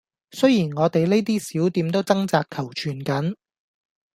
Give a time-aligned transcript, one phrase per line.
[0.31, 3.35] 雖然我哋呢啲小店都掙扎求存緊